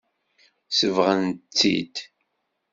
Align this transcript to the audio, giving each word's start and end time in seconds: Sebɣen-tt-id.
Sebɣen-tt-id. 0.77 1.95